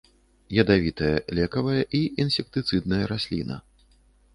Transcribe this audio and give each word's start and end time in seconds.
Ядавітая 0.63 1.11
лекавая 1.41 1.85
і 2.01 2.03
інсектыцыдная 2.27 3.05
расліна. 3.17 3.65